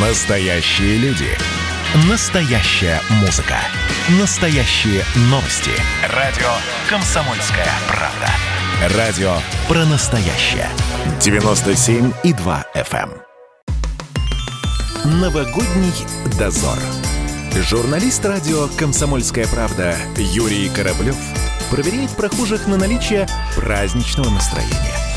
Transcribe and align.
Настоящие 0.00 0.96
люди. 0.98 1.26
Настоящая 2.08 3.00
музыка. 3.20 3.56
Настоящие 4.20 5.02
новости. 5.22 5.72
Радио 6.14 6.46
«Комсомольская 6.88 7.66
правда». 7.88 8.96
Радио 8.96 9.32
про 9.66 9.84
настоящее. 9.86 10.68
97,2 11.18 12.64
FM. 12.76 13.10
эм. 15.04 15.20
Новогодний 15.20 15.92
дозор. 16.38 16.78
Журналист 17.56 18.24
радио 18.24 18.68
«Комсомольская 18.78 19.48
правда» 19.48 19.96
Юрий 20.16 20.68
Кораблев 20.68 21.16
проверяет 21.72 22.10
прохожих 22.10 22.68
на 22.68 22.76
наличие 22.76 23.26
праздничного 23.56 24.30
настроения. 24.30 25.07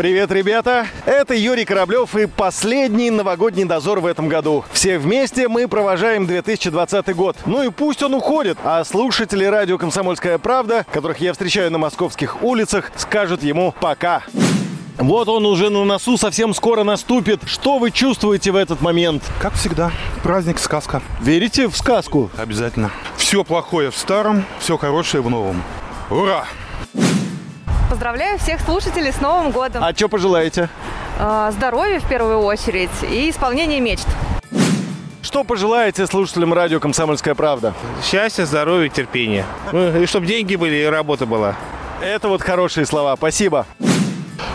Привет, 0.00 0.32
ребята! 0.32 0.86
Это 1.04 1.34
Юрий 1.34 1.66
Кораблев 1.66 2.16
и 2.16 2.24
последний 2.24 3.10
новогодний 3.10 3.66
дозор 3.66 4.00
в 4.00 4.06
этом 4.06 4.28
году. 4.28 4.64
Все 4.72 4.96
вместе 4.96 5.46
мы 5.46 5.68
провожаем 5.68 6.26
2020 6.26 7.14
год. 7.14 7.36
Ну 7.44 7.62
и 7.62 7.68
пусть 7.68 8.02
он 8.02 8.14
уходит, 8.14 8.56
а 8.64 8.82
слушатели 8.84 9.44
радио 9.44 9.76
«Комсомольская 9.76 10.38
правда», 10.38 10.86
которых 10.90 11.18
я 11.18 11.34
встречаю 11.34 11.70
на 11.70 11.76
московских 11.76 12.42
улицах, 12.42 12.90
скажут 12.96 13.42
ему 13.42 13.74
«пока». 13.78 14.22
Вот 14.96 15.28
он 15.28 15.44
уже 15.44 15.68
на 15.68 15.84
носу 15.84 16.16
совсем 16.16 16.54
скоро 16.54 16.82
наступит. 16.82 17.42
Что 17.44 17.78
вы 17.78 17.90
чувствуете 17.90 18.52
в 18.52 18.56
этот 18.56 18.80
момент? 18.80 19.22
Как 19.38 19.52
всегда, 19.52 19.92
праздник, 20.22 20.60
сказка. 20.60 21.02
Верите 21.20 21.68
в 21.68 21.76
сказку? 21.76 22.30
Обязательно. 22.38 22.90
Все 23.18 23.44
плохое 23.44 23.90
в 23.90 23.96
старом, 23.98 24.46
все 24.60 24.78
хорошее 24.78 25.22
в 25.22 25.28
новом. 25.28 25.62
Ура! 26.08 26.46
Поздравляю 27.90 28.38
всех 28.38 28.60
слушателей 28.60 29.12
с 29.12 29.20
Новым 29.20 29.50
годом. 29.50 29.82
А 29.82 29.92
что 29.92 30.08
пожелаете? 30.08 30.68
А, 31.18 31.50
Здоровья 31.50 31.98
в 31.98 32.08
первую 32.08 32.38
очередь 32.38 32.88
и 33.02 33.28
исполнения 33.28 33.80
мечт. 33.80 34.06
Что 35.22 35.42
пожелаете 35.42 36.06
слушателям 36.06 36.54
радио 36.54 36.78
«Комсомольская 36.78 37.34
правда»? 37.34 37.74
Счастья, 38.04 38.44
здоровья, 38.46 38.88
терпения. 38.88 39.44
Ну, 39.72 40.00
И 40.00 40.06
чтобы 40.06 40.26
деньги 40.26 40.54
были, 40.54 40.76
и 40.76 40.84
работа 40.84 41.26
была. 41.26 41.56
Это 42.00 42.28
вот 42.28 42.42
хорошие 42.42 42.86
слова. 42.86 43.16
Спасибо. 43.16 43.66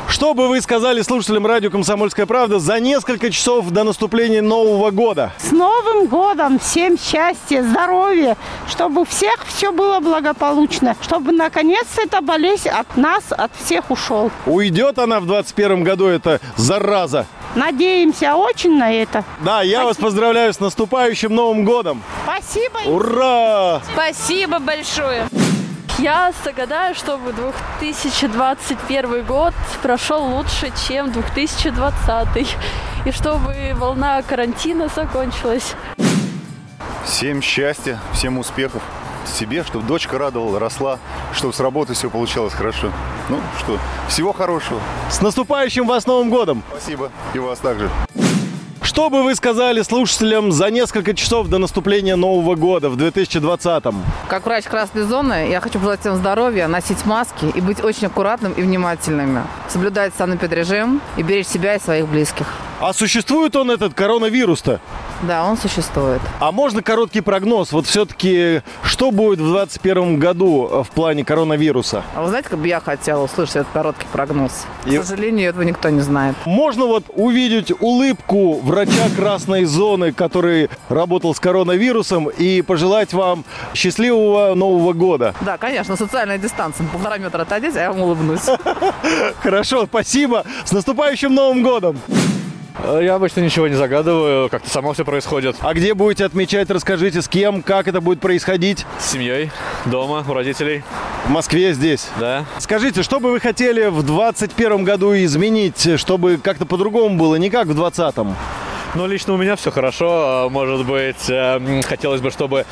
Что 0.08 0.34
бы 0.34 0.48
вы 0.48 0.62
сказали 0.62 1.02
слушателям 1.02 1.46
радио 1.46 1.70
«Комсомольская 1.70 2.26
правда» 2.26 2.60
за 2.60 2.80
несколько 2.80 3.32
часов 3.32 3.70
до 3.72 3.84
наступления 3.84 4.42
Нового 4.42 4.92
года? 4.92 5.34
С 5.40 5.52
Новым 5.52 6.08
годом! 6.08 6.60
Всем 6.60 6.98
счастья, 6.98 7.64
здоровья, 7.64 8.38
чтобы 8.70 9.02
у 9.02 9.06
всех 9.06 9.46
все 9.48 9.72
было 9.72 10.00
благополучно, 10.00 10.96
чтобы 11.02 11.32
наконец 11.32 11.88
эта 11.98 12.22
болезнь 12.22 12.70
от 12.70 12.96
нас, 12.96 13.24
от 13.32 13.52
всех 13.56 13.90
ушел. 13.92 14.32
Уйдет 14.46 15.00
она 15.00 15.20
в 15.20 15.26
21 15.26 15.84
году, 15.84 16.06
эта 16.06 16.40
зараза? 16.56 17.26
Надеемся 17.56 18.36
очень 18.36 18.78
на 18.78 18.94
это. 18.94 19.24
Да, 19.42 19.64
я 19.64 19.84
вас 19.84 19.98
поздравляю 19.98 20.54
с 20.54 20.60
наступающим 20.60 21.34
Новым 21.34 21.66
годом! 21.66 22.04
Спасибо. 22.24 22.78
Ура! 22.86 23.82
Спасибо 23.94 24.60
большое. 24.60 25.28
Я 25.98 26.34
загадаю, 26.44 26.94
чтобы 26.94 27.32
2021 27.32 29.24
год 29.24 29.54
прошел 29.82 30.26
лучше, 30.26 30.74
чем 30.88 31.10
2020. 31.12 32.56
И 33.06 33.12
чтобы 33.12 33.74
волна 33.76 34.22
карантина 34.22 34.90
закончилась. 34.90 35.74
Всем 37.06 37.42
счастья, 37.42 37.98
всем 38.14 38.38
успехов 38.40 38.84
себе, 39.26 39.64
чтобы 39.64 39.86
дочка 39.88 40.18
радовала, 40.18 40.60
росла, 40.60 41.00
чтобы 41.34 41.54
с 41.54 41.60
работы 41.60 41.94
все 41.94 42.10
получалось 42.10 42.54
хорошо. 42.54 42.92
Ну 43.30 43.40
что, 43.60 43.80
всего 44.10 44.34
хорошего. 44.34 44.82
С 45.10 45.22
наступающим 45.22 45.88
вас 45.88 46.06
Новым 46.06 46.30
годом! 46.30 46.62
Спасибо. 46.72 47.10
И 47.34 47.40
вас 47.40 47.60
также. 47.60 47.90
Что 48.86 49.10
бы 49.10 49.24
вы 49.24 49.34
сказали 49.34 49.82
слушателям 49.82 50.52
за 50.52 50.70
несколько 50.70 51.16
часов 51.16 51.48
до 51.48 51.58
наступления 51.58 52.16
Нового 52.16 52.54
года 52.54 52.92
в 52.92 52.96
2020-м? 52.98 53.96
Как 54.28 54.46
врач 54.46 54.66
красной 54.66 55.02
зоны, 55.02 55.50
я 55.50 55.60
хочу 55.60 55.80
пожелать 55.80 56.02
всем 56.02 56.16
здоровья, 56.18 56.68
носить 56.68 57.04
маски 57.04 57.46
и 57.46 57.62
быть 57.62 57.84
очень 57.84 58.06
аккуратным 58.06 58.54
и 58.54 58.62
внимательными. 58.62 59.42
Соблюдать 59.70 60.14
санэпидрежим 60.16 61.02
и 61.18 61.24
беречь 61.24 61.48
себя 61.48 61.74
и 61.74 61.80
своих 61.80 62.08
близких. 62.08 62.46
А 62.82 62.92
существует 62.94 63.56
он, 63.56 63.72
этот 63.72 63.94
коронавирус-то? 63.94 64.82
Да, 65.24 65.46
он 65.46 65.58
существует. 65.58 66.22
А 66.42 66.52
можно 66.52 66.84
короткий 66.84 67.22
прогноз? 67.22 67.72
Вот 67.72 67.88
все-таки, 67.88 68.62
что 68.84 69.12
будет 69.12 69.40
в 69.40 69.44
2021 69.50 70.20
году 70.20 70.68
э, 70.70 70.84
в 70.84 70.90
плане 70.90 71.24
коронавируса? 71.24 72.04
А 72.14 72.22
вы 72.22 72.28
знаете, 72.28 72.50
как 72.50 72.60
бы 72.60 72.68
я 72.68 72.82
хотела 72.82 73.24
услышать 73.24 73.56
этот 73.56 73.70
короткий 73.72 74.06
прогноз? 74.12 74.66
И- 74.86 74.98
К 74.98 75.04
сожалению, 75.04 75.50
этого 75.50 75.64
никто 75.64 75.90
не 75.90 76.02
знает. 76.02 76.36
Можно 76.46 76.86
вот 76.86 77.06
увидеть 77.16 77.72
улыбку 77.80 78.60
врача 78.60 79.08
красной 79.16 79.64
зоны, 79.64 80.12
который 80.12 80.70
работал 80.90 81.34
с 81.34 81.40
коронавирусом, 81.40 82.28
и 82.30 82.62
пожелать 82.62 83.14
вам 83.14 83.46
счастливого 83.74 84.54
Нового 84.54 84.92
года. 84.92 85.34
Да, 85.42 85.58
конечно, 85.58 85.96
социальная 85.96 86.38
дистанция. 86.38 86.86
Полтора 86.88 87.18
метра 87.20 87.44
отойдите, 87.44 87.80
а 87.80 87.84
я 87.84 87.92
вам 87.94 88.02
улыбнусь. 88.02 88.42
Хорошо, 89.42 89.86
спасибо. 89.86 90.44
С 90.66 90.74
наступающим 90.74 91.34
Новым 91.34 91.64
годом. 91.64 91.98
Я 92.84 93.16
обычно 93.16 93.40
ничего 93.40 93.68
не 93.68 93.76
загадываю, 93.76 94.50
как-то 94.50 94.70
само 94.70 94.94
все 94.94 95.06
происходит. 95.06 95.56
А 95.62 95.74
где 95.74 95.94
будете 95.94 96.26
отмечать, 96.26 96.70
расскажите, 96.70 97.22
с 97.22 97.28
кем, 97.28 97.62
как 97.64 97.88
это 97.88 98.02
будет 98.02 98.20
происходить? 98.20 98.86
С 99.00 99.12
семьей, 99.12 99.52
дома, 99.86 100.26
у 100.28 100.34
родителей, 100.34 100.84
В 101.26 101.30
Москве 101.30 101.74
здесь. 101.74 102.10
да. 102.20 102.46
Скажите, 102.60 103.02
что 103.04 103.20
бы 103.20 103.32
вы 103.32 103.40
хотели 103.40 103.86
в 103.88 104.04
2021 104.04 104.84
году 104.84 105.16
изменить, 105.16 106.00
чтобы 106.00 106.38
как-то 106.38 106.66
по-другому 106.66 107.18
было, 107.18 107.36
не 107.36 107.50
как 107.50 107.68
в 107.68 107.74
2020? 107.76 108.36
Ну, 108.96 109.08
лично 109.08 109.34
у 109.34 109.38
меня 109.38 109.56
все 109.56 109.72
хорошо. 109.72 110.08
А, 110.46 110.50
Может 110.50 110.86
быть, 110.86 111.30
эм, 111.30 111.82
хотелось 111.82 112.22
бы, 112.22 112.30
чтобы 112.32 112.66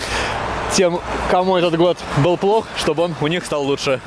тем, 0.74 1.00
кому 1.32 1.56
этот 1.58 1.76
год 1.78 1.98
был 2.18 2.38
плох, 2.38 2.66
чтобы 2.78 3.04
он 3.04 3.16
у 3.22 3.28
них 3.28 3.46
стал 3.46 3.64
лучше. 3.64 4.02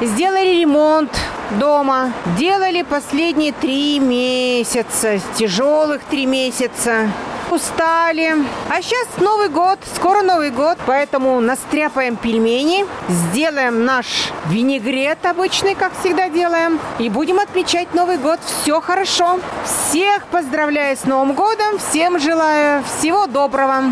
Сделали 0.00 0.60
ремонт 0.60 1.10
дома. 1.58 2.12
Делали 2.36 2.82
последние 2.82 3.52
три 3.52 3.98
месяца. 3.98 5.18
Тяжелых 5.36 6.02
три 6.04 6.26
месяца. 6.26 7.10
Устали. 7.50 8.34
А 8.68 8.82
сейчас 8.82 9.06
Новый 9.16 9.48
год. 9.48 9.78
Скоро 9.94 10.20
Новый 10.20 10.50
год. 10.50 10.76
Поэтому 10.84 11.40
настряпаем 11.40 12.16
пельмени. 12.16 12.84
Сделаем 13.08 13.86
наш 13.86 14.32
винегрет 14.48 15.24
обычный, 15.24 15.74
как 15.74 15.92
всегда 15.98 16.28
делаем. 16.28 16.78
И 16.98 17.08
будем 17.08 17.38
отмечать 17.38 17.94
Новый 17.94 18.18
год. 18.18 18.40
Все 18.44 18.82
хорошо. 18.82 19.40
Всех 19.64 20.26
поздравляю 20.26 20.94
с 20.94 21.04
Новым 21.04 21.32
годом. 21.32 21.78
Всем 21.78 22.18
желаю 22.18 22.84
всего 22.84 23.26
доброго. 23.26 23.84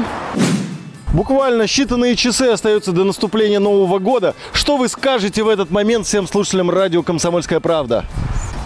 Буквально 1.14 1.62
считанные 1.62 2.16
часы 2.16 2.48
остаются 2.48 2.90
до 2.90 3.04
наступления 3.04 3.60
Нового 3.60 4.00
года. 4.00 4.34
Что 4.52 4.76
вы 4.76 4.88
скажете 4.88 5.44
в 5.44 5.48
этот 5.48 5.70
момент 5.70 6.08
всем 6.08 6.26
слушателям 6.26 6.70
радио 6.70 7.04
«Комсомольская 7.04 7.60
правда»? 7.60 8.04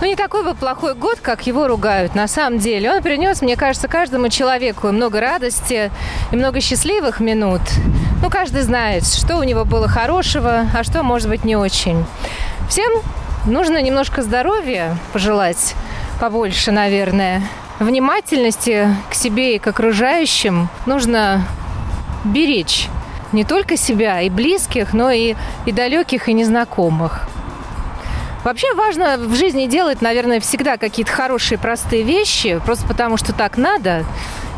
Ну, 0.01 0.07
не 0.07 0.17
такой 0.17 0.43
бы 0.43 0.55
плохой 0.55 0.95
год, 0.95 1.19
как 1.21 1.47
его 1.47 1.69
ругают. 1.69 2.15
На 2.15 2.27
самом 2.27 2.59
деле, 2.59 2.91
он 2.91 3.03
принес, 3.03 3.43
мне 3.43 3.55
кажется, 3.55 3.87
каждому 3.87 4.31
человеку 4.31 4.89
много 4.93 5.21
радости 5.21 5.91
и 6.33 6.37
много 6.37 6.63
счастливых 6.63 7.21
минут. 7.21 7.61
Ну, 8.23 8.31
каждый 8.31 8.63
знает, 8.63 9.05
что 9.05 9.37
у 9.37 9.43
него 9.43 9.67
было 9.67 9.87
хорошего, 9.87 10.71
а 10.75 10.85
что, 10.85 11.03
может 11.03 11.29
быть, 11.29 11.45
не 11.45 11.55
очень. 11.55 12.03
Всем 12.71 12.91
нужно 13.45 13.83
немножко 13.83 14.23
здоровья 14.23 14.97
пожелать 15.13 15.75
побольше, 16.19 16.73
наверное. 16.73 17.43
Внимательности 17.79 18.89
к 19.11 19.15
себе 19.15 19.57
и 19.57 19.59
к 19.59 19.67
окружающим 19.67 20.71
нужно 20.87 21.45
беречь 22.29 22.89
не 23.33 23.45
только 23.45 23.77
себя 23.77 24.21
и 24.23 24.31
близких, 24.31 24.93
но 24.93 25.11
и, 25.11 25.35
и 25.67 25.73
далеких, 25.73 26.29
и 26.29 26.33
незнакомых. 26.33 27.29
Вообще 28.45 28.73
важно 28.75 29.17
в 29.19 29.35
жизни 29.35 29.67
делать, 29.67 30.01
наверное, 30.01 30.41
всегда 30.41 30.77
какие-то 30.77 31.13
хорошие, 31.13 31.59
простые 31.59 32.03
вещи, 32.03 32.61
просто 32.65 32.87
потому 32.87 33.17
что 33.17 33.33
так 33.33 33.59
надо, 33.59 34.05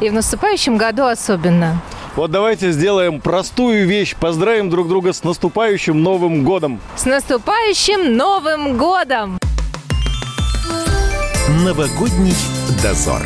и 0.01 0.09
в 0.09 0.13
наступающем 0.13 0.77
году 0.77 1.05
особенно. 1.05 1.81
Вот 2.17 2.31
давайте 2.31 2.73
сделаем 2.73 3.21
простую 3.21 3.87
вещь. 3.87 4.17
Поздравим 4.17 4.69
друг 4.69 4.89
друга 4.89 5.13
с 5.13 5.23
наступающим 5.25 6.03
Новым 6.03 6.45
годом. 6.45 6.81
С 6.97 7.05
наступающим 7.05 8.17
Новым 8.17 8.77
годом! 8.77 9.39
Новогодний 11.65 12.35
дозор. 12.83 13.23